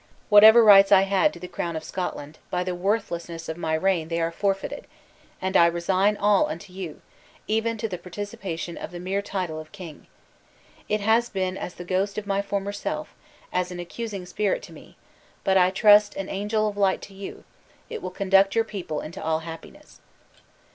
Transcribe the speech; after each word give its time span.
"Whatever 0.29 0.63
rights 0.63 0.91
I 0.91 1.03
had 1.03 1.31
to 1.31 1.39
the 1.39 1.47
crown 1.47 1.75
of 1.75 1.83
Scotland, 1.83 2.39
by 2.49 2.63
the 2.63 2.73
worthlessness 2.73 3.47
of 3.47 3.55
my 3.55 3.75
reign 3.75 4.07
they 4.07 4.19
are 4.19 4.31
forfeited; 4.31 4.87
and 5.39 5.55
I 5.55 5.67
resign 5.67 6.17
all 6.17 6.47
unto 6.49 6.73
you, 6.73 7.01
even 7.47 7.77
to 7.77 7.87
the 7.87 7.99
participation 7.99 8.79
of 8.79 8.89
the 8.89 8.99
mere 8.99 9.21
title 9.21 9.59
of 9.59 9.71
king. 9.71 10.07
It 10.89 11.01
has 11.01 11.29
been 11.29 11.55
as 11.55 11.75
the 11.75 11.85
ghost 11.85 12.17
of 12.17 12.25
my 12.25 12.41
former 12.41 12.71
self, 12.73 13.13
as 13.53 13.69
an 13.69 13.79
accusing 13.79 14.25
spirit 14.25 14.63
to 14.63 14.73
me, 14.73 14.97
but, 15.43 15.55
I 15.55 15.69
trust, 15.69 16.15
an 16.15 16.29
angel 16.29 16.67
of 16.67 16.77
light 16.77 17.03
to 17.03 17.13
you, 17.13 17.43
it 17.87 18.01
will 18.01 18.09
conduct 18.09 18.55
your 18.55 18.65
people 18.65 19.01
into 19.01 19.23
all 19.23 19.41
happiness!" 19.41 19.99